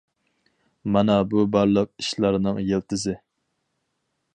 مانا 0.95 1.17
بۇ 1.33 1.45
بارلىق 1.57 1.93
ئىشلارنىڭ 2.05 2.59
يىلتىزى. 2.73 3.19